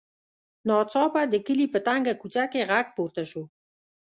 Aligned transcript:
ناڅاپه 0.67 1.21
د 1.33 1.35
کلي 1.47 1.65
په 1.73 1.79
تنګه 1.87 2.13
کوڅه 2.21 2.43
کې 2.51 2.61
غږ 2.69 2.87
پورته 2.97 3.23
شو. 3.31 3.43